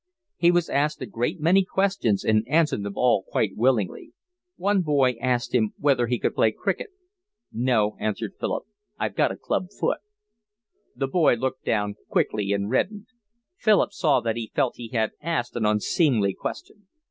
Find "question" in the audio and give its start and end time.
16.33-16.87